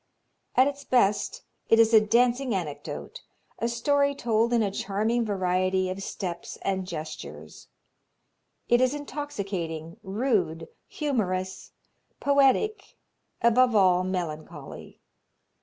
At 0.55 0.67
its 0.67 0.83
best 0.83 1.43
it 1.69 1.77
is 1.77 1.93
a 1.93 2.01
dancing 2.01 2.55
anecdote, 2.55 3.21
a 3.59 3.67
story 3.67 4.15
told 4.15 4.51
in 4.51 4.63
a 4.63 4.71
charming 4.71 5.23
variety 5.23 5.91
of 5.91 6.01
steps 6.01 6.57
and 6.63 6.87
gestures. 6.87 7.67
It 8.67 8.81
is 8.81 8.95
intoxicating, 8.95 9.97
rude, 10.01 10.67
humorous, 10.87 11.73
poetic, 12.19 12.97
above 13.43 13.75
all 13.75 14.03
melancholy. 14.03 14.99